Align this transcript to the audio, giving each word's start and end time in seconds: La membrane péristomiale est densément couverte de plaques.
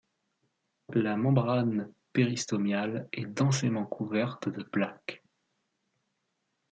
La 0.95 1.15
membrane 1.15 1.93
péristomiale 2.11 3.07
est 3.13 3.27
densément 3.27 3.85
couverte 3.85 4.49
de 4.49 4.63
plaques. 4.63 5.21